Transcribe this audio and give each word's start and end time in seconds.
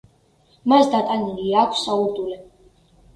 მას 0.71 0.87
დატანილი 0.93 1.45
აქვს 1.65 1.83
საურდულე. 1.89 2.39